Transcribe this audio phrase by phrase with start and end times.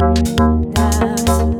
[0.00, 1.59] Now.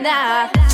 [0.00, 0.71] that.